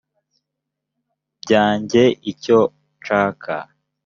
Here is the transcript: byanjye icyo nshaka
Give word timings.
byanjye 1.41 2.03
icyo 2.31 2.59
nshaka 2.99 3.55